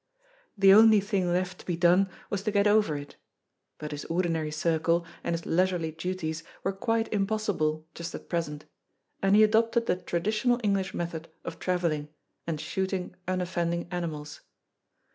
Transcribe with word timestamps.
The 0.57 0.73
only 0.73 0.99
thing 0.99 1.31
left 1.31 1.59
to 1.59 1.65
be 1.67 1.75
done 1.77 2.09
was 2.31 2.41
to 2.41 2.51
get 2.51 2.65
over 2.65 2.97
it; 2.97 3.17
but 3.77 3.91
his 3.91 4.03
ordinary 4.05 4.49
circle 4.49 5.05
and 5.23 5.35
its 5.35 5.45
leisurely 5.45 5.91
duties 5.91 6.43
were 6.63 6.73
quite 6.73 7.13
impossible 7.13 7.85
just 7.93 8.15
at 8.15 8.27
present, 8.27 8.65
and 9.21 9.35
he 9.35 9.43
adopted 9.43 9.85
the 9.85 9.95
traditional 9.97 10.59
English 10.63 10.95
method 10.95 11.29
of 11.45 11.59
travelling, 11.59 12.09
and 12.47 12.59
shooting 12.59 13.15
unoffending 13.27 13.87
animals. 13.91 14.41